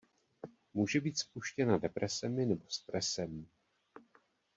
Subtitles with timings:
[0.73, 3.47] Může být spuštěna depresemi nebo stresem.